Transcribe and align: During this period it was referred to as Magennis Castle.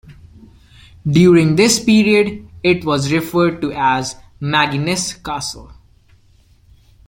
During 1.07 1.55
this 1.57 1.79
period 1.79 2.49
it 2.63 2.83
was 2.83 3.11
referred 3.13 3.61
to 3.61 3.71
as 3.71 4.15
Magennis 4.41 5.13
Castle. 5.23 5.73